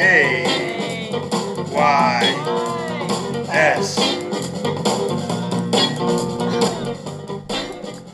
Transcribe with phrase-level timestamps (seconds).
[0.00, 1.10] A
[1.72, 2.22] Y
[3.48, 3.96] S.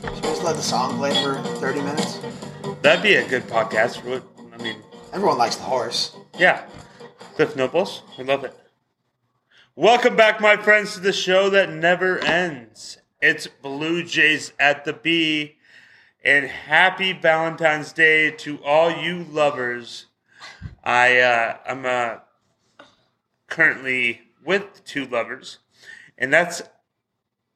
[0.01, 2.19] Should we just let the song play for 30 minutes?
[2.81, 4.01] That'd be a good podcast.
[4.03, 4.77] I mean,
[5.13, 6.17] everyone likes the horse.
[6.39, 6.65] Yeah.
[7.35, 8.57] Cliff Nobles, we love it.
[9.75, 12.97] Welcome back, my friends, to the show that never ends.
[13.21, 15.57] It's Blue Jays at the B.
[16.23, 20.07] And happy Valentine's Day to all you lovers
[20.85, 22.17] I uh, I'm uh,
[23.47, 25.57] currently with two lovers,
[26.17, 26.61] and that's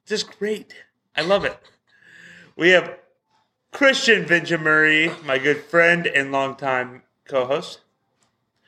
[0.06, 0.74] just great.
[1.16, 1.58] I love it.
[2.56, 2.98] We have
[3.72, 7.82] Christian Vinja Murray, my good friend and longtime co-host,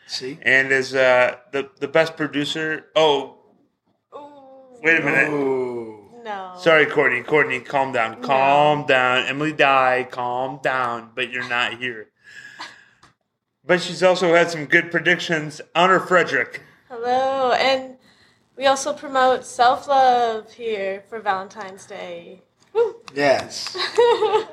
[0.06, 0.38] See?
[0.44, 2.86] and is uh, the the best producer.
[2.96, 3.38] Oh,
[4.16, 5.30] Ooh, wait a minute.
[5.32, 6.22] Ooh.
[6.24, 6.54] no.
[6.60, 7.24] Sorry, Courtney.
[7.24, 8.22] Courtney, calm down.
[8.22, 9.26] Calm down.
[9.26, 11.10] Emily Die, calm down.
[11.16, 12.11] But you're not here.
[13.66, 15.62] But she's also had some good predictions.
[15.76, 16.62] Honor Frederick.
[16.90, 17.96] Hello, and
[18.58, 22.42] we also promote self love here for Valentine's Day.
[22.74, 22.96] Woo.
[23.14, 23.76] Yes.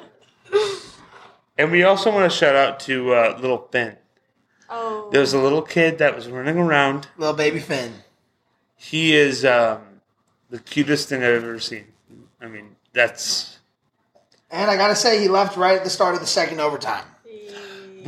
[1.58, 3.96] And we also want to shout out to uh, little Finn.
[4.70, 7.08] oh, There was a little kid that was running around.
[7.16, 7.92] Little baby Finn.
[8.76, 9.80] He is um,
[10.50, 11.86] the cutest thing I've ever seen.
[12.40, 13.58] I mean, that's.
[14.52, 17.04] And I gotta say, he left right at the start of the second overtime.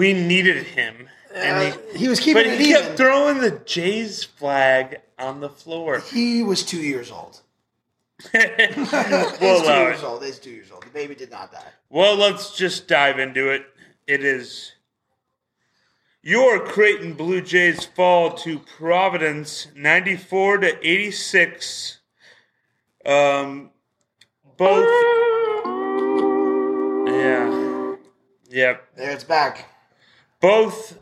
[0.01, 1.11] We needed him.
[1.35, 2.83] And Uh, he, he was keeping but it he even.
[2.83, 6.01] kept throwing the Jays flag on the floor.
[6.01, 7.41] he was two years old.
[8.35, 10.25] we'll He's two allow years old.
[10.25, 10.85] He's two years old.
[10.85, 11.71] The baby did not die.
[11.91, 13.67] Well, let's just dive into it.
[14.07, 14.73] It is
[16.23, 21.99] your Creighton Blue Jays fall to Providence, ninety-four to eighty-six.
[23.05, 23.71] Um,
[24.57, 24.89] both.
[27.11, 27.97] Yeah.
[28.51, 28.97] Yep.
[28.97, 29.70] There it's back.
[30.41, 30.99] Both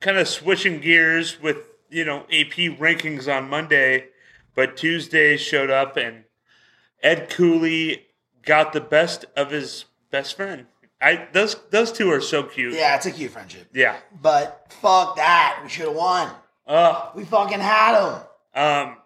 [0.00, 1.58] kind of switching gears with
[1.90, 4.08] you know AP rankings on Monday,
[4.54, 6.24] but Tuesday showed up and
[7.02, 8.06] Ed Cooley
[8.42, 10.66] got the best of his best friend.
[11.00, 12.74] I those those two are so cute.
[12.74, 13.68] Yeah, it's a cute friendship.
[13.72, 13.96] Yeah.
[14.20, 15.60] But fuck that.
[15.62, 16.30] We should have won.
[16.66, 18.20] Uh, We fucking had him.
[18.62, 18.96] um,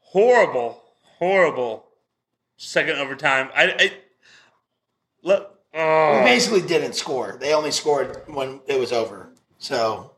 [0.00, 0.82] horrible,
[1.18, 1.86] horrible
[2.56, 3.48] second overtime.
[3.56, 3.92] I, I
[5.22, 5.57] look.
[5.74, 7.36] We Oh, basically didn't score.
[7.40, 9.30] They only scored when it was over.
[9.58, 10.12] So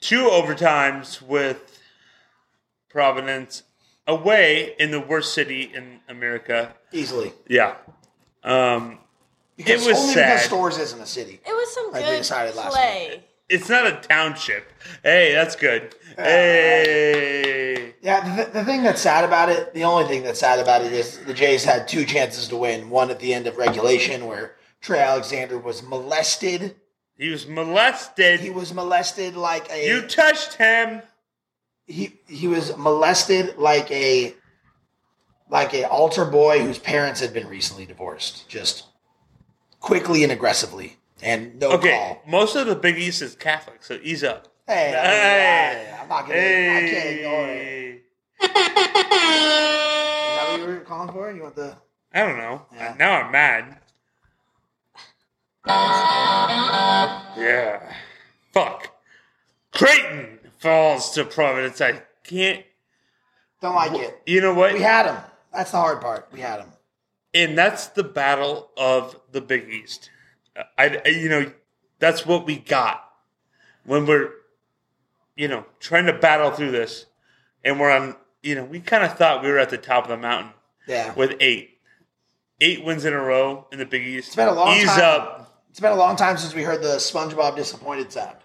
[0.00, 1.78] two overtimes with
[2.90, 3.62] Providence
[4.06, 6.74] away in the worst city in America.
[6.92, 7.32] easily.
[7.48, 7.76] Yeah.
[8.42, 8.98] Um,
[9.56, 10.32] Because was only sad.
[10.34, 11.40] because Storrs isn't a city.
[11.46, 13.22] it was some Like we good decided last play.
[13.50, 14.72] It's not a township.
[15.02, 15.94] Hey, that's good.
[16.16, 17.94] Hey.
[18.00, 20.92] Yeah, the, the thing that's sad about it, the only thing that's sad about it
[20.92, 22.88] is the Jays had two chances to win.
[22.88, 26.76] One at the end of regulation where Trey Alexander was molested.
[27.18, 28.40] He was molested.
[28.40, 31.02] He was molested like a you touched him.
[31.86, 34.34] he he was molested like a
[35.50, 38.48] like a altar boy whose parents had been recently divorced.
[38.48, 38.84] Just
[39.80, 40.96] quickly and aggressively.
[41.22, 42.22] And no Okay, call.
[42.26, 44.48] most of the Big East is Catholic, so ease up.
[44.66, 45.94] Hey, Hey.
[45.98, 47.56] I- I'm not gonna I can't ignore it.
[47.56, 48.02] Hey.
[48.42, 48.48] Is
[50.36, 51.30] that what you were calling for?
[51.32, 51.76] You want the
[52.12, 52.66] I don't know.
[52.74, 52.94] Yeah.
[52.98, 53.76] Now I'm mad.
[57.36, 57.92] Yeah.
[58.52, 58.88] Fuck.
[59.72, 61.80] Creighton falls to Providence.
[61.80, 62.64] I can't.
[63.60, 64.20] don't like it.
[64.26, 64.72] You know what?
[64.72, 65.16] We had him.
[65.52, 66.28] That's the hard part.
[66.32, 66.68] We had him.
[67.34, 70.10] and that's the battle of the Big East.
[70.78, 71.52] I, I- you know,
[71.98, 73.04] that's what we got
[73.84, 74.30] when we're,
[75.36, 77.06] you know, trying to battle through this,
[77.64, 78.16] and we're on.
[78.42, 80.52] You know, we kind of thought we were at the top of the mountain
[80.88, 81.12] Yeah.
[81.12, 81.78] with eight,
[82.62, 84.28] eight wins in a row in the Big East.
[84.28, 85.00] It's been a long Ease time.
[85.02, 88.36] up, It's been a long time since we heard the SpongeBob disappointed sound.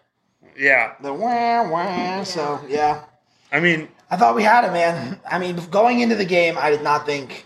[0.58, 0.96] yeah.
[1.02, 2.24] The wah wah.
[2.26, 3.06] So yeah,
[3.54, 5.18] I mean, I thought we had it, man.
[5.30, 7.46] I mean, going into the game, I did not think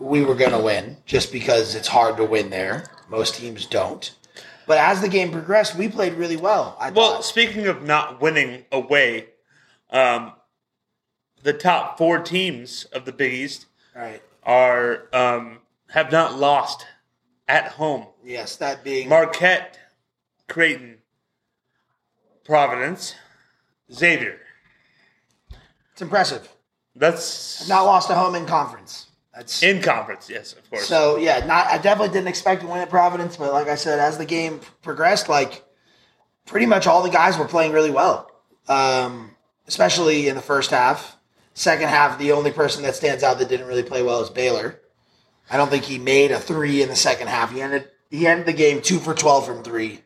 [0.00, 2.86] we were going to win, just because it's hard to win there.
[3.08, 4.12] Most teams don't.
[4.66, 6.76] But as the game progressed, we played really well.
[6.80, 7.24] I well, thought.
[7.24, 9.26] speaking of not winning away,
[9.90, 10.32] um,
[11.42, 14.22] the top four teams of the Big East right.
[14.42, 15.58] are um,
[15.90, 16.86] have not lost
[17.46, 18.06] at home.
[18.24, 19.78] Yes, that being Marquette,
[20.48, 20.98] Creighton,
[22.44, 23.14] Providence,
[23.92, 24.38] Xavier.
[25.92, 26.48] it's impressive.
[26.94, 29.06] That's Not lost a home in conference.
[29.34, 30.86] That's in conference, yes, of course.
[30.86, 34.00] So yeah, not I definitely didn't expect to win at Providence, but like I said,
[34.00, 35.64] as the game progressed, like
[36.46, 38.30] pretty much all the guys were playing really well,
[38.68, 39.36] um,
[39.68, 41.16] especially in the first half.
[41.54, 44.80] Second half, the only person that stands out that didn't really play well is Baylor.
[45.50, 47.52] I don't think he made a three in the second half.
[47.52, 50.02] He ended he ended the game two for twelve from three,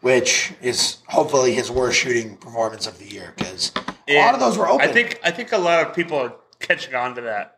[0.00, 3.72] which is hopefully his worst shooting performance of the year because
[4.08, 4.88] a lot of those were open.
[4.88, 7.53] I think I think a lot of people are catching on to that,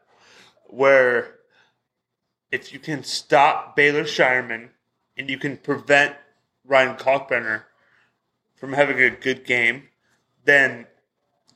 [0.68, 1.34] where
[2.50, 4.68] if you can stop Baylor Scheierman
[5.16, 6.14] and you can prevent
[6.64, 7.62] Ryan Kalkbrenner
[8.56, 9.84] from having a good game,
[10.44, 10.86] then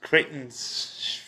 [0.03, 1.21] Creighton's.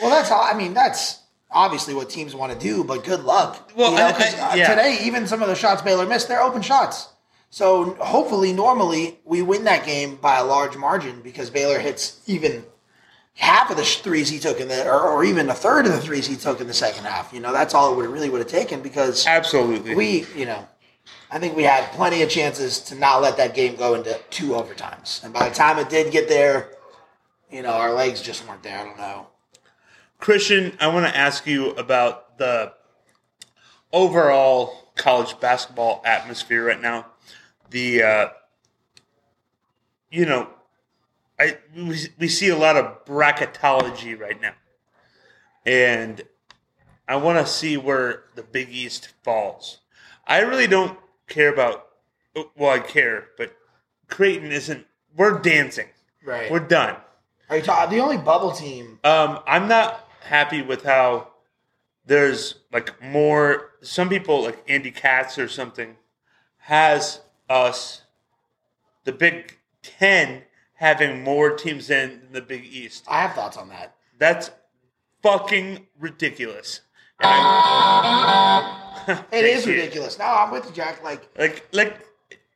[0.00, 1.20] Well, that's I mean that's
[1.50, 3.72] obviously what teams want to do, but good luck.
[3.74, 4.68] Well, you know, I- 'cause, I- uh, yeah.
[4.68, 7.08] today even some of the shots Baylor missed, they're open shots.
[7.50, 12.64] So hopefully, normally we win that game by a large margin because Baylor hits even
[13.38, 16.00] half of the threes he took in the, or, or even a third of the
[16.00, 17.32] threes he took in the second half.
[17.32, 19.94] You know, that's all it would really would have taken because Absolutely.
[19.94, 20.66] we, you know,
[21.30, 24.48] I think we had plenty of chances to not let that game go into two
[24.48, 25.22] overtimes.
[25.22, 26.72] And by the time it did get there,
[27.48, 28.76] you know, our legs just weren't there.
[28.76, 29.28] I don't know.
[30.18, 32.72] Christian, I want to ask you about the
[33.92, 37.06] overall college basketball atmosphere right now.
[37.70, 38.28] The, uh,
[40.10, 40.48] you know,
[41.38, 44.54] I we, we see a lot of bracketology right now,
[45.64, 46.22] and
[47.06, 49.78] I want to see where the Big East falls.
[50.26, 51.86] I really don't care about.
[52.56, 53.56] Well, I care, but
[54.08, 54.86] Creighton isn't.
[55.16, 55.88] We're dancing.
[56.24, 56.50] Right.
[56.50, 56.96] We're done.
[57.50, 58.98] Are you talking the only bubble team?
[59.04, 61.28] Um, I'm not happy with how
[62.04, 63.70] there's like more.
[63.80, 65.96] Some people like Andy Katz or something
[66.58, 68.02] has us,
[69.04, 70.42] the Big Ten,
[70.78, 73.04] having more teams in than the Big East.
[73.08, 73.94] I have thoughts on that.
[74.18, 74.50] That's
[75.22, 76.80] fucking ridiculous.
[79.32, 79.72] It is you.
[79.72, 80.18] ridiculous.
[80.18, 81.02] No, I'm with you, Jack.
[81.02, 82.00] Like Like, like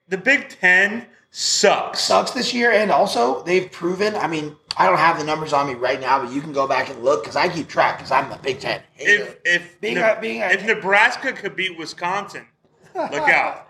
[0.09, 2.01] the Big Ten sucks.
[2.01, 4.15] sucks this year, and also they've proven.
[4.15, 6.69] I mean, I don't have the numbers on me right now, but you can go
[6.69, 9.23] back and look because I keep track because I'm the Big Ten hater.
[9.25, 12.47] if if Being Ne- a- being a- if Nebraska could beat Wisconsin,
[12.95, 13.69] look out.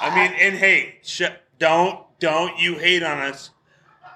[0.00, 1.22] I mean, and hey, sh-
[1.60, 3.50] don't don't you hate on us?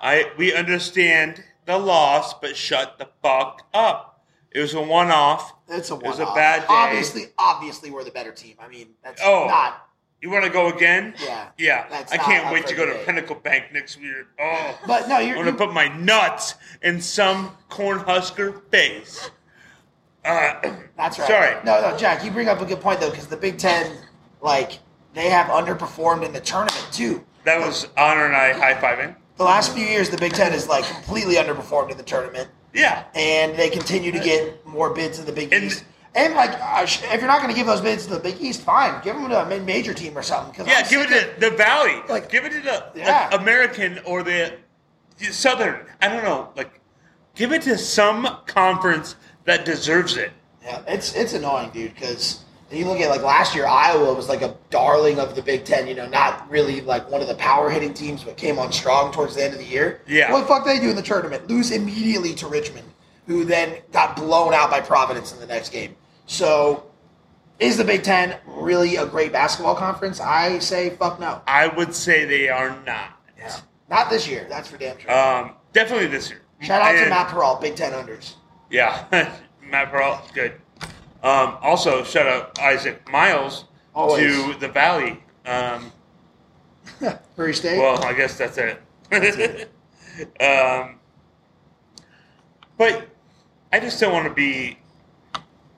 [0.01, 4.23] I we understand the loss, but shut the fuck up.
[4.51, 5.53] It was a one off.
[5.69, 6.19] It's a one off.
[6.19, 6.67] It was a bad day.
[6.71, 8.57] Obviously, obviously, we're the better team.
[8.61, 9.47] I mean, that's Oh.
[9.47, 9.85] not.
[10.21, 11.15] You want to go again?
[11.23, 11.49] Yeah.
[11.59, 11.87] Yeah.
[11.89, 13.07] That's I can't wait to go to debate.
[13.07, 14.27] Pinnacle Bank next year.
[14.41, 14.77] Oh.
[14.87, 15.37] But no, you're.
[15.39, 19.31] I'm gonna put my nuts in some cornhusker face.
[20.25, 20.55] Uh,
[20.97, 21.29] That's right.
[21.29, 21.57] Sorry.
[21.65, 23.97] No, no, Jack, you bring up a good point though, because the Big Ten,
[24.43, 24.81] like,
[25.15, 27.25] they have underperformed in the tournament too.
[27.45, 29.15] that was Honor and I high fiving.
[29.39, 33.05] The last few years, the Big Ten is like completely underperformed in the tournament, Yeah.
[33.15, 35.85] and they continue to get more bids in the Big And- East.
[36.15, 38.41] And like, uh, sh- if you're not going to give those bids to the Big
[38.41, 40.53] East, fine, give them to a mid-major team or something.
[40.55, 42.03] 'cause Yeah, give it sick of- to the Valley.
[42.09, 43.29] Like- give it to the Yeah.
[43.31, 44.55] like, American or the
[45.31, 45.81] Southern.
[46.03, 46.49] I don't know.
[46.57, 46.81] Like,
[47.37, 49.15] give it to some conference
[49.45, 50.33] that deserves it.
[50.65, 51.95] Yeah, it's it's annoying, dude.
[51.95, 55.65] Because you look at like last year, Iowa was like a darling of the Big
[55.65, 55.87] Ten.
[55.87, 59.13] You know, not really like one of the power hitting teams, but came on strong
[59.13, 60.03] towards the end of the year.
[60.07, 60.33] Yeah.
[60.33, 61.49] What the fuck they do in the tournament?
[61.49, 62.87] Lose immediately to Richmond,
[63.27, 65.97] who then got blown out by Providence in the next game.
[66.27, 66.91] So,
[67.59, 70.21] is the Big Ten really a great basketball conference?
[70.21, 71.41] I say fuck no.
[71.47, 73.19] I would say they are not.
[73.39, 73.57] Yeah.
[73.89, 74.47] Not this year.
[74.49, 75.11] That's for damn sure.
[75.11, 76.43] Um, definitely this year.
[76.61, 78.35] Shout out to Matt Peralt, Big Ten unders.
[78.71, 79.07] Yeah,
[79.63, 80.55] Matt Peralt, good.
[81.23, 84.21] Um, also, shout out Isaac Miles Always.
[84.21, 85.23] to the Valley.
[85.47, 85.93] Um,
[87.53, 87.79] State.
[87.79, 88.81] Well, I guess that's it.
[90.41, 90.99] um,
[92.77, 93.09] but
[93.73, 94.79] I just don't want to be,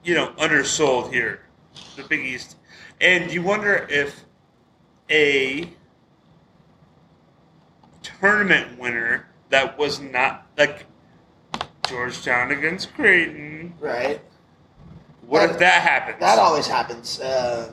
[0.03, 1.41] you know, undersold here,
[1.95, 2.57] the Big East.
[2.99, 4.25] And you wonder if
[5.09, 5.69] a
[8.01, 10.85] tournament winner that was not like
[11.87, 13.73] Georgetown against Creighton.
[13.79, 14.21] right.
[15.31, 16.19] What That- if that happens?
[16.19, 17.21] That always happens.
[17.21, 17.69] Uh,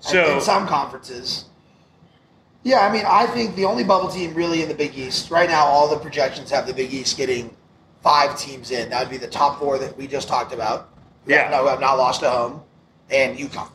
[0.00, 1.44] So- in some conferences.
[2.62, 5.46] Yeah, I mean, I think the only bubble team really in the Big East right
[5.50, 7.54] now, all the projections have the Big East getting
[8.02, 8.88] five teams in.
[8.88, 10.88] That would be the top four that we just talked about.
[11.26, 11.42] Who Yeah.
[11.42, 12.62] have, no, have not lost a home,
[13.10, 13.68] and UConn.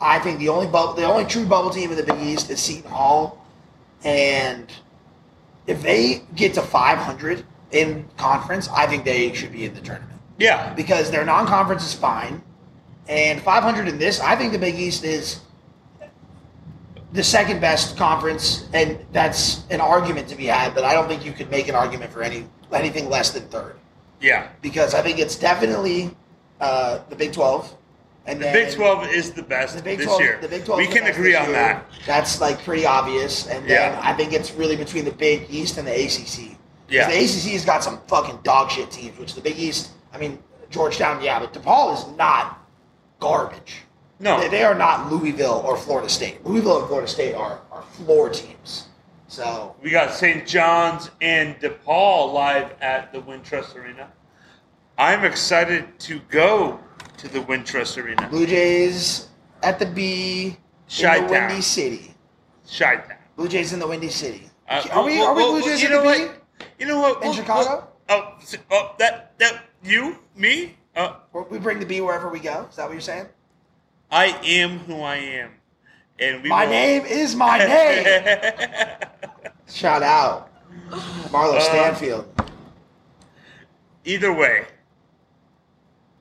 [0.00, 2.58] I think the only bubble, the only true bubble team in the Big East is
[2.58, 3.36] Seton Hall,
[4.02, 4.72] and
[5.66, 10.15] if they get to 500 in conference, I think they should be in the tournament
[10.38, 12.42] yeah, because their non-conference is fine,
[13.08, 15.40] and 500 in this, I think the Big East is
[17.12, 20.74] the second best conference, and that's an argument to be had.
[20.74, 23.76] But I don't think you could make an argument for any anything less than third,
[24.20, 24.48] yeah.
[24.60, 26.10] because I think it's definitely
[26.60, 27.74] uh, the Big 12,
[28.26, 30.38] and The Big Twelve is the best The Big this year.
[30.42, 31.52] the Big 12 we can agree on year.
[31.52, 31.86] that.
[32.06, 34.00] That's like pretty obvious, and then Yeah.
[34.02, 36.56] I think it's really between the Big East and the ACC.
[36.88, 37.08] Yeah.
[37.08, 40.38] the ACC has got some fucking dog shit teams, which the Big East, I mean,
[40.70, 42.66] Georgetown, yeah, but DePaul is not
[43.20, 43.82] garbage.
[44.18, 46.42] No, They, they are not Louisville or Florida State.
[46.44, 48.88] Louisville and Florida State are, are floor teams.
[49.28, 50.46] So, We got St.
[50.46, 54.08] John's and DePaul live at the Wintrust Arena.
[54.96, 56.80] I'm excited to go
[57.18, 58.26] to the Wintrust Arena.
[58.30, 59.28] Blue Jays
[59.62, 60.56] at the B in
[60.88, 61.26] Chi-town.
[61.26, 62.14] the Windy City.
[62.78, 63.16] Chi Town.
[63.36, 64.48] Blue Jays in the Windy City.
[64.66, 65.20] Uh, are we?
[65.20, 66.06] Are we Blue Jays in the B?
[66.06, 66.42] what?
[66.78, 67.16] You know what?
[67.16, 67.88] In Well, Chicago?
[68.08, 70.76] well, oh, oh, that that you me?
[70.94, 71.14] Uh,
[71.50, 72.66] We bring the B wherever we go.
[72.70, 73.26] Is that what you're saying?
[74.10, 75.50] I am who I am,
[76.18, 76.48] and we.
[76.48, 78.04] My will- name is my name.
[79.68, 80.50] Shout out,
[81.30, 82.32] Marlo Uh, Stanfield.
[84.04, 84.66] Either way,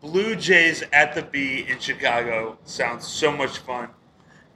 [0.02, 3.90] Blue Jays at the B in Chicago sounds so much fun,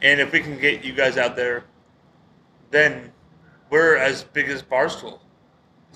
[0.01, 1.65] and if we can get you guys out there,
[2.71, 3.11] then
[3.69, 5.19] we're as big as Barstool.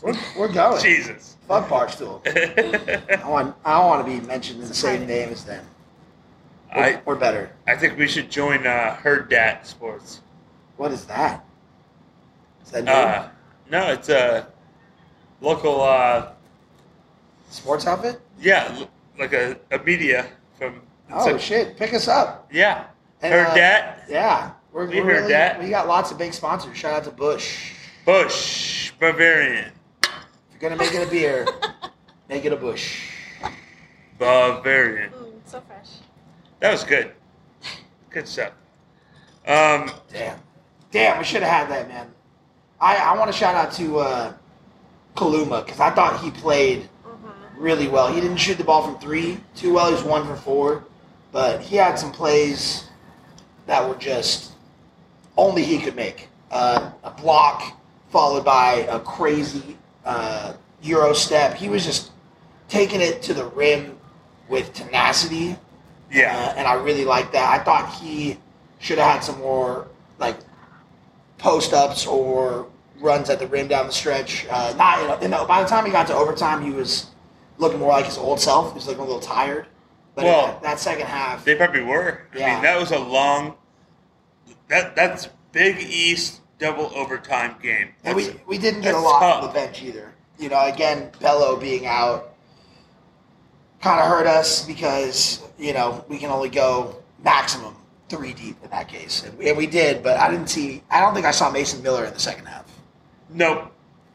[0.03, 0.81] We're, we're going.
[0.81, 1.38] Jesus.
[1.48, 2.22] Fuck Barstool.
[3.24, 3.55] I want.
[3.63, 5.65] I don't want to be mentioned in the same name as them.
[6.75, 7.51] We're, I we're better.
[7.67, 10.22] I think we should join uh, Herd Dat Sports.
[10.77, 11.45] What is that?
[12.65, 12.91] Is that new?
[12.91, 13.29] Uh,
[13.72, 14.48] no, it's a
[15.39, 16.31] local, uh,
[17.50, 18.19] sports outfit?
[18.39, 18.86] yeah,
[19.17, 20.25] like a, a media
[20.57, 20.81] from.
[21.12, 21.77] Oh a- shit!
[21.77, 22.50] Pick us up.
[22.51, 22.86] Yeah,
[23.22, 25.62] And, Herd uh, Dat, Yeah, we're, We we're heard really, that.
[25.62, 26.75] We got lots of big sponsors.
[26.77, 27.74] Shout out to Busch.
[28.05, 29.82] Busch, Bavarian, If you're
[30.63, 31.46] gonna make it a beer,
[32.29, 33.10] make it a Busch.
[34.17, 35.12] Bavarian.
[35.12, 35.89] Mm, so fresh.
[36.62, 37.12] That was good.
[38.10, 38.53] Good stuff.
[39.46, 40.39] Um, Damn,
[40.91, 42.08] damn, we should have had that, man.
[42.79, 44.34] I I want to shout out to uh,
[45.15, 47.62] Kaluma because I thought he played Mm-hmm.
[47.62, 48.12] really well.
[48.12, 49.88] He didn't shoot the ball from three too well.
[49.88, 50.86] He was one for four,
[51.32, 52.88] but he had some plays
[53.67, 54.53] that were just
[55.38, 56.29] only he could make.
[56.50, 57.77] Uh, a block
[58.10, 61.55] followed by a crazy uh, euro step.
[61.55, 62.12] He was just
[62.67, 63.98] taking it to the rim
[64.50, 65.55] with tenacity,
[66.12, 66.36] yeah.
[66.38, 67.60] uh, and I really liked that.
[67.60, 68.38] I thought he
[68.79, 69.88] should have had some more
[70.19, 70.38] like
[71.38, 72.67] post ups or
[73.00, 74.45] runs at the rim down the stretch.
[74.50, 77.07] Uh, not you know, by the time he got to overtime, he was
[77.57, 78.69] looking more like his old self.
[78.69, 79.67] He was looking a little tired.
[80.15, 82.22] But Well, that, that second half, They probably were.
[82.33, 82.53] I Yeah.
[82.53, 83.55] mean, that was a long.
[84.67, 87.89] That that's Big East double overtime game.
[88.05, 89.39] and we we didn't get a lot tough.
[89.39, 90.13] from the bench either.
[90.39, 92.34] You know, again, Bello being out
[93.82, 97.75] kind of hurt us because you know we can only go maximum
[98.08, 100.01] three deep in that case, and we, and we did.
[100.01, 100.82] But I didn't see.
[100.89, 102.65] I don't think I saw Mason Miller in the second half.
[103.29, 103.72] Nope.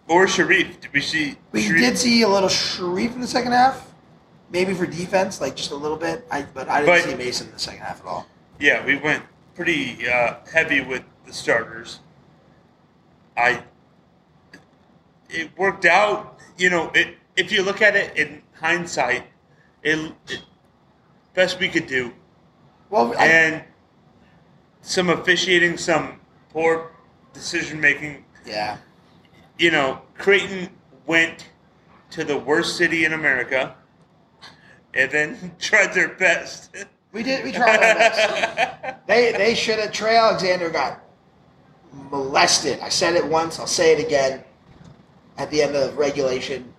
[0.09, 0.81] Or Shereef.
[0.81, 1.37] Did we see?
[1.53, 1.79] We Shereef?
[1.81, 3.93] did see a little Shereef in the second half,
[4.51, 6.27] maybe for defense, like just a little bit.
[6.31, 8.27] I but I didn't But- see Mason in the second half at all.
[8.59, 9.23] Yeah, we went
[9.55, 12.01] pretty uh, heavy with the starters.
[13.39, 13.63] I.
[15.31, 16.39] It worked out.
[16.57, 17.17] You know, it.
[17.37, 19.25] If you look at it in hindsight,
[19.83, 20.43] it, it
[21.35, 22.13] best we could do.
[22.91, 23.65] Well, I, and
[24.83, 26.91] some officiating, some poor
[27.33, 28.25] decision making.
[28.45, 28.79] yeah,
[29.59, 30.71] You know, Creighton
[31.07, 31.49] went
[32.11, 33.77] to the worst city in America
[34.95, 36.75] and then tried their best.
[37.13, 37.45] we did.
[37.45, 38.95] We tried our best.
[39.07, 39.93] They they should have.
[39.93, 41.01] Trey Alexander got
[42.11, 42.81] molested.
[42.81, 43.59] I said it once.
[43.59, 44.45] I'll say it again.
[45.37, 46.73] At the end of regulation,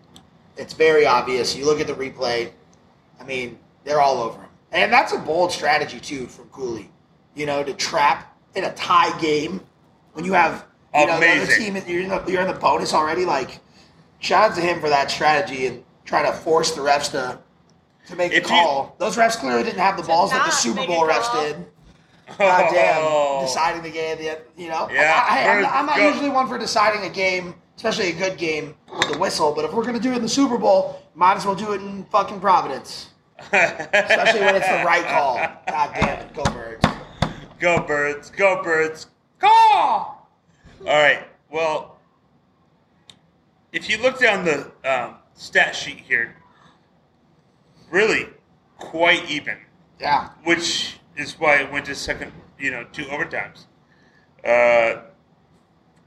[0.58, 1.56] it's very obvious.
[1.56, 2.52] You look at the replay.
[3.20, 6.90] I mean, they're all over him, and that's a bold strategy too from Cooley.
[7.36, 9.62] You know, to trap in a tie game
[10.14, 11.78] when you have you know the other team.
[11.88, 13.24] You're in the you're in the bonus already.
[13.24, 13.60] Like,
[14.20, 17.40] shout out to him for that strategy and trying to force the refs to
[18.08, 18.96] to make If a you- call.
[18.98, 21.66] Those refs clearly didn't have the balls like the Super Bowl refs did.
[22.38, 23.42] God damn, Oh.
[23.42, 24.18] deciding the game.
[24.18, 27.14] The, you know, Yeah, I, I, I'm, Bird, I'm not usually one for deciding a
[27.14, 29.54] game, especially a good game with a whistle.
[29.54, 31.82] But if we're gonna do it in the Super Bowl, might as well do it
[31.82, 33.10] in fucking Providence,
[33.40, 35.36] especially when it's the right call.
[35.68, 36.86] God damn it, go Birds.
[37.60, 39.08] Go birds, go birds,
[39.40, 39.48] go!
[39.50, 40.16] All
[40.86, 41.28] right.
[41.52, 41.98] Well,
[43.74, 46.36] if you look down the um, stat sheet here,
[47.92, 48.28] really
[48.78, 49.58] quite even,
[50.00, 52.32] Yeah, which is why it went to second.
[52.58, 53.66] You know, two overtimes.
[54.44, 55.04] Uh,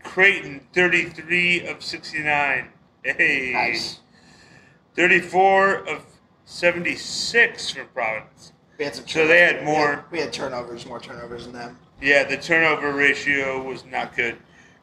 [0.03, 2.69] Creighton thirty-three of sixty-nine.
[3.05, 4.01] Hey, nice.
[4.97, 6.05] thirty-four of
[6.45, 8.53] seventy-six for Providence.
[8.79, 9.07] We had some.
[9.07, 11.79] So they had we more- We had turnovers, more turnovers than them.
[12.01, 14.37] Yeah, the turnover ratio was not good.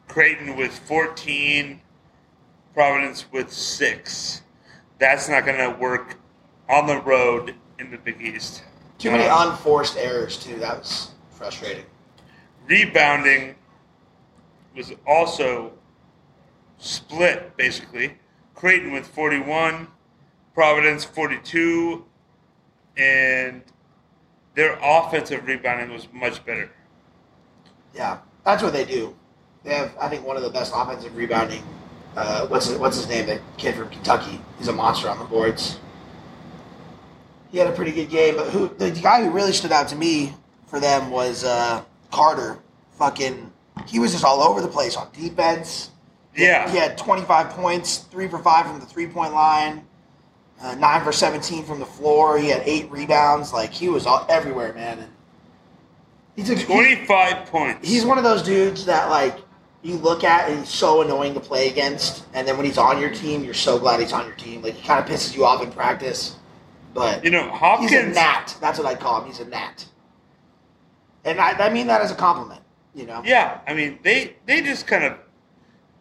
[0.08, 1.80] Creighton with 14,
[2.74, 4.42] Providence with 6.
[4.98, 6.16] That's not going to work
[6.68, 8.64] on the road in the Big East.
[9.00, 10.58] Too many unforced errors too.
[10.58, 11.86] That was frustrating.
[12.66, 13.54] rebounding
[14.76, 15.72] was also
[16.76, 18.18] split, basically.
[18.54, 19.88] Creighton with 41,
[20.52, 22.04] Providence 42,
[22.98, 23.62] and
[24.54, 26.70] their offensive rebounding was much better.
[27.94, 29.16] Yeah, that's what they do.
[29.64, 31.62] They have, I think, one of the best offensive rebounding.
[32.14, 33.26] Uh, what's his, what's his name?
[33.26, 34.42] The kid from Kentucky.
[34.58, 35.78] He's a monster on the boards.
[37.50, 39.96] He had a pretty good game, but who the guy who really stood out to
[39.96, 40.32] me
[40.66, 42.58] for them was uh, Carter.
[42.92, 43.50] Fucking,
[43.86, 45.90] he was just all over the place on defense.
[46.36, 46.70] Yeah.
[46.70, 49.84] He had 25 points, three for five from the three point line,
[50.62, 52.38] uh, nine for 17 from the floor.
[52.38, 53.52] He had eight rebounds.
[53.52, 54.98] Like he was all, everywhere, man.
[55.00, 55.08] And
[56.36, 57.88] he's a he- 25 points.
[57.88, 59.38] he's one of those dudes that like
[59.82, 63.00] you look at and he's so annoying to play against, and then when he's on
[63.00, 64.62] your team, you're so glad he's on your team.
[64.62, 66.36] Like he kind of pisses you off in practice,
[66.94, 67.90] but you know, Hopkins.
[67.90, 68.56] he's a gnat.
[68.60, 69.26] That's what I call him.
[69.28, 69.86] He's a gnat,
[71.24, 72.62] and I, I mean that as a compliment.
[72.94, 75.16] You know, Yeah, I mean, they they just kind of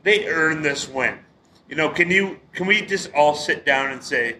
[0.03, 1.19] they earned this win.
[1.69, 4.37] You know, can you can we just all sit down and say,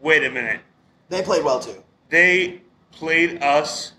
[0.00, 0.60] wait a minute,
[1.08, 1.82] they played well too.
[2.08, 2.62] they
[2.92, 3.92] played us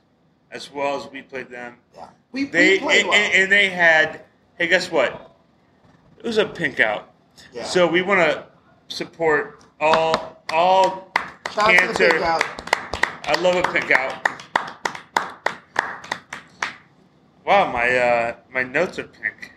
[0.52, 1.76] as well as we played them.
[1.94, 3.18] Yeah, we, They we played and, well.
[3.20, 4.24] and, and they had.
[4.58, 5.36] Hey, guess what?
[6.18, 7.14] It was a pink out.
[7.54, 7.64] yeah.
[7.64, 8.46] So we want to
[8.88, 11.09] support all all
[11.52, 12.24] Shout out to the cancer.
[12.24, 12.44] out.
[13.26, 14.28] I love a pink out.
[17.46, 19.54] Wow, my uh, my notes are pink.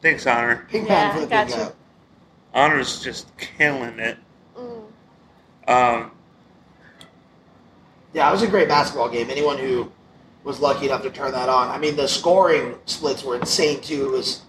[0.00, 0.66] Thanks, Honor.
[0.68, 1.74] Pink Yeah, for the got big out.
[2.54, 4.16] Honor's just killing it.
[4.56, 4.84] Mm.
[5.66, 6.10] Um,
[8.12, 9.28] Yeah, it was a great basketball game.
[9.30, 9.90] Anyone who
[10.44, 11.68] was lucky enough to turn that on.
[11.68, 14.06] I mean, the scoring splits were insane too.
[14.06, 14.42] It was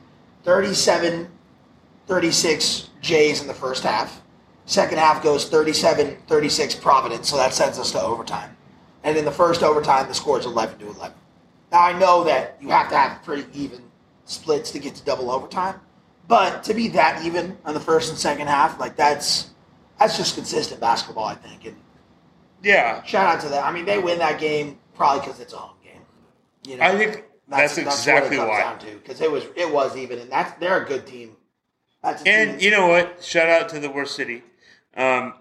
[0.43, 1.29] 37
[2.07, 4.21] 36 Jays in the first half.
[4.69, 8.55] Second half goes 37 36 Providence, so that sends us to overtime.
[9.03, 11.17] And in the first overtime, the score is 11 to 11.
[11.71, 13.81] Now, I know that you have to have pretty even
[14.25, 15.79] splits to get to double overtime,
[16.27, 19.49] but to be that even on the first and second half, like that's
[19.97, 21.65] that's just consistent basketball, I think.
[21.65, 21.75] And
[22.61, 23.65] yeah, Shout out to that.
[23.65, 26.01] I mean, they win that game probably because it's a home game.
[26.67, 28.61] You know, I think that's, exactly what it why.
[28.61, 31.37] comes down to because it was it was even, and that's they're a good team.
[32.03, 32.33] That's a team.
[32.35, 33.23] And you know what?
[33.23, 34.43] Shout out to the worst city.
[34.97, 35.33] Um,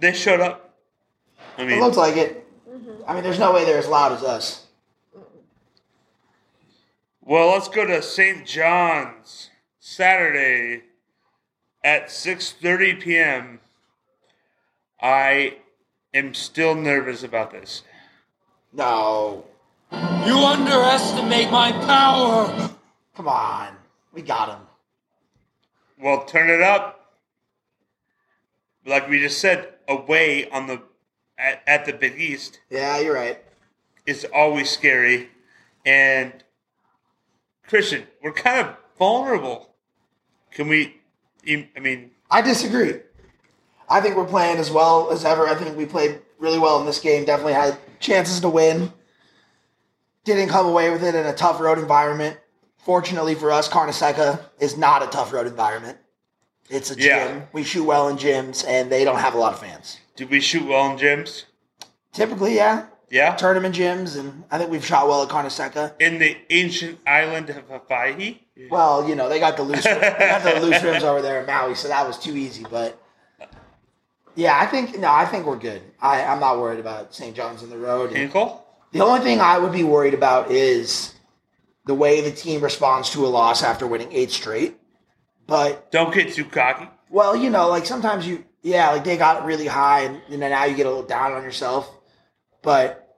[0.00, 0.74] they showed up.
[1.58, 2.46] I it mean, looks like it.
[3.06, 4.66] I mean, there's no way they're as loud as us.
[7.22, 8.46] well, let's go to St.
[8.46, 10.82] John's Saturday
[11.84, 13.60] at 6:30 p.m.
[15.00, 15.58] I
[16.14, 17.82] am still nervous about this.
[18.72, 19.44] No,
[19.92, 22.70] You underestimate my power.
[23.14, 23.76] come on,
[24.12, 24.66] we got him.
[25.98, 26.95] Well, turn it up.
[28.86, 30.80] Like we just said, away on the
[31.38, 33.38] at, at the Big East Yeah, you're right.
[34.06, 35.28] is always scary.
[35.84, 36.32] And
[37.66, 39.74] Christian, we're kind of vulnerable.
[40.50, 41.00] Can we?
[41.46, 43.00] I mean, I disagree.
[43.88, 45.46] I think we're playing as well as ever.
[45.46, 47.24] I think we played really well in this game.
[47.24, 48.92] Definitely had chances to win.
[50.24, 52.36] Didn't come away with it in a tough road environment.
[52.78, 55.98] Fortunately for us, Carnesecca is not a tough road environment.
[56.68, 57.04] It's a gym.
[57.04, 57.42] Yeah.
[57.52, 60.00] We shoot well in gyms, and they don't have a lot of fans.
[60.16, 61.44] Do we shoot well in gyms?
[62.12, 63.34] Typically, yeah, Yeah.
[63.36, 65.94] tournament gyms, and I think we've shot well at Carnesecca.
[66.00, 68.38] In the ancient island of Hawaii.
[68.70, 71.46] Well, you know they got the loose, they got the loose rims over there in
[71.46, 72.64] Maui, so that was too easy.
[72.68, 72.98] But
[74.34, 75.82] yeah, I think no, I think we're good.
[76.00, 77.36] I, I'm not worried about St.
[77.36, 78.08] John's in the road.
[78.08, 78.64] And Hinkle?
[78.92, 81.14] The only thing I would be worried about is
[81.84, 84.76] the way the team responds to a loss after winning eight straight.
[85.46, 86.88] But Don't get too cocky.
[87.10, 90.48] well, you know, like sometimes you, yeah, like they got really high, and you know
[90.48, 91.88] now you get a little down on yourself.
[92.62, 93.16] But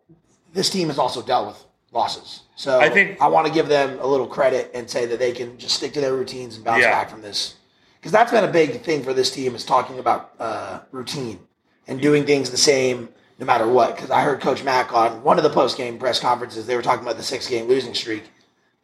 [0.52, 3.98] this team has also dealt with losses, so I think- I want to give them
[4.00, 6.82] a little credit and say that they can just stick to their routines and bounce
[6.82, 6.90] Yeah.
[6.90, 7.54] back from this,
[7.98, 11.38] because that's been a big thing for this team is talking about uh, routine
[11.86, 13.94] and doing things the same no matter what.
[13.96, 16.82] Because I heard Coach Mack on one of the post game press conferences, they were
[16.82, 18.24] talking about the six game losing streak.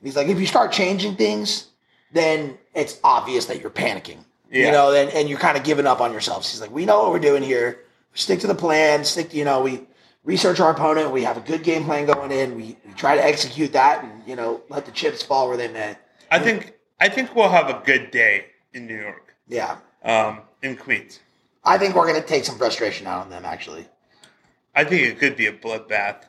[0.03, 1.67] He's like, if you start changing things,
[2.15, 4.19] then it's obvious that you're panicking.
[4.51, 4.67] Yeah.
[4.67, 6.51] You know, and, and you're kind of giving up on yourselves.
[6.51, 7.81] He's like, we know what we're doing here.
[8.15, 9.05] Stick to the plan.
[9.05, 9.83] Stick, to, you know, we
[10.23, 11.11] research our opponent.
[11.11, 12.55] We have a good game plan going in.
[12.55, 15.69] We, we try to execute that, and you know, let the chips fall where they
[15.69, 15.97] may.
[16.31, 19.35] I think I think we'll have a good day in New York.
[19.49, 21.21] Yeah, Um, in Queens.
[21.65, 23.87] I think we're going to take some frustration out on them actually.
[24.75, 26.25] I think it could be a bloodbath.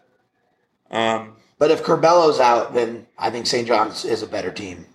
[0.89, 3.67] Um, But if Corbello's out, then I think St.
[3.67, 4.86] John's is a better team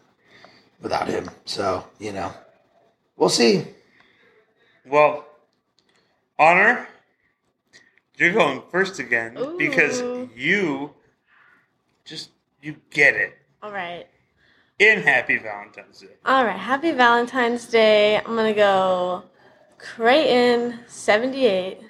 [0.80, 1.30] without him.
[1.44, 2.32] So you know,
[3.16, 3.64] we'll see.
[4.86, 5.26] well,
[6.38, 6.88] honor,
[8.16, 10.00] you're going first again because
[10.36, 10.92] you
[12.04, 12.30] just
[12.62, 13.36] you get it.
[13.62, 14.06] All right.
[14.78, 16.08] In Happy Valentine's Day.
[16.24, 16.58] All right.
[16.58, 18.16] Happy Valentine's Day.
[18.16, 19.24] I'm going to go
[19.76, 21.80] Creighton 78,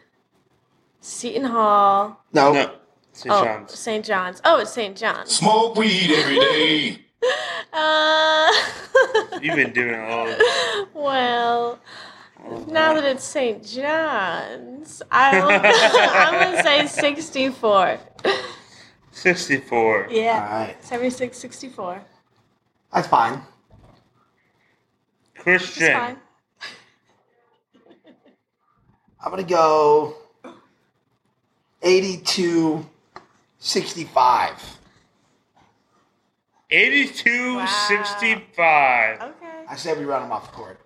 [1.01, 2.73] Seton Hall, No, No,
[3.13, 3.33] St.
[3.33, 4.05] oh, St.
[4.05, 4.41] John's.
[4.45, 4.97] Oh, it's St.
[4.97, 5.31] John's.
[5.37, 7.05] Smoke weed every day.
[7.73, 8.51] Uh,
[9.43, 10.35] You've been doing it all.
[10.95, 11.79] well,
[12.67, 13.65] Now that it's St.
[13.65, 17.99] John's, I'll, I'm gonna say 64.
[19.13, 20.09] 64.
[20.11, 20.33] Yeah.
[20.51, 20.85] All right.
[20.85, 22.03] 76, 64.
[22.93, 23.41] That's fine.
[25.35, 25.93] It's Christian.
[25.93, 26.17] fine.
[29.23, 30.15] I'm going to go
[31.83, 32.87] 82
[33.59, 34.79] 65.
[36.71, 37.67] 82 Wow.
[37.89, 39.21] 65.
[39.21, 39.31] Okay.
[39.69, 40.81] I said we run them off the court.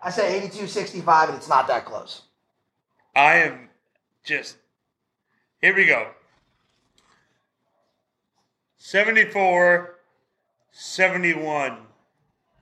[0.00, 2.22] I say 82 65, and it's not that close.
[3.16, 3.68] I am
[4.22, 4.56] just.
[5.60, 6.08] Here we go.
[8.76, 9.96] 74
[10.70, 11.78] 71.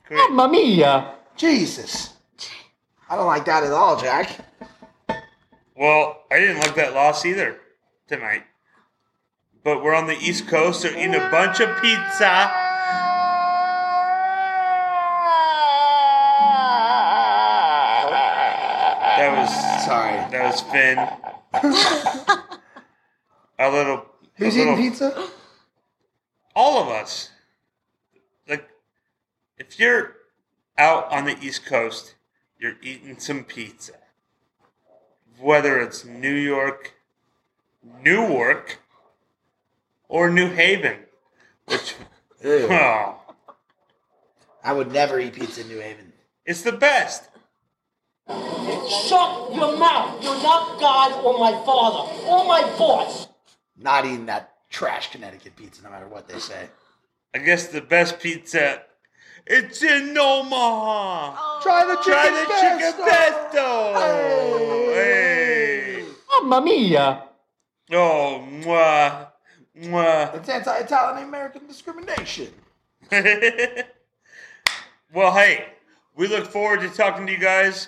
[0.06, 0.16] Great.
[0.30, 1.14] Mamma mia!
[1.36, 2.14] Jesus.
[3.08, 4.38] I don't like that at all, Jack.
[5.76, 7.60] Well, I didn't like that loss either
[8.08, 8.44] tonight.
[9.64, 12.52] But we're on the East Coast, so eating a bunch of pizza.
[19.16, 19.50] That was
[19.84, 20.16] Sorry.
[20.30, 20.98] that was Finn.
[23.58, 24.06] a little.
[24.34, 25.28] Who's a little, eating pizza?
[26.54, 27.30] All of us.
[28.48, 28.68] Like,
[29.58, 30.16] if you're
[30.78, 32.14] out on the East Coast,
[32.58, 33.94] you're eating some pizza.
[35.40, 36.92] Whether it's New York,
[38.04, 38.78] Newark,
[40.08, 40.98] or New Haven,
[41.66, 41.94] which
[42.44, 43.20] oh,
[44.62, 46.12] I would never eat pizza in New Haven.
[46.44, 47.28] it's the best.
[48.28, 50.22] Shut your mouth.
[50.22, 53.28] You're not God or my father or my boss.
[53.76, 56.68] Not eating that trash Connecticut pizza, no matter what they say.
[57.34, 58.82] I guess the best pizza.
[59.46, 61.36] It's in Omaha.
[61.38, 61.60] Oh.
[61.62, 63.92] Try the chicken, Try the chicken pesto.
[63.94, 64.92] pesto.
[64.92, 66.04] Hey.
[66.42, 67.22] Mamma mia!
[67.92, 69.28] Oh, mwah,
[69.80, 70.32] mwah.
[70.32, 72.48] That's anti-Italian American discrimination.
[75.12, 75.66] well, hey,
[76.16, 77.86] we look forward to talking to you guys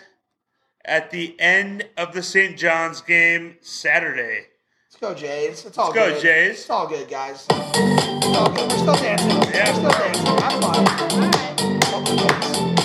[0.84, 2.56] at the end of the St.
[2.56, 4.46] John's game Saturday.
[4.86, 5.64] Let's go, Jays.
[5.66, 6.22] It's all Let's go, good.
[6.22, 6.60] Jays.
[6.60, 7.46] It's all good, guys.
[7.50, 8.70] It's all good.
[8.70, 9.30] We're still dancing.
[9.52, 10.26] Yeah, We're still dancing.
[10.26, 10.76] Have fun.
[10.76, 11.82] All right.
[11.82, 12.77] Couple of days.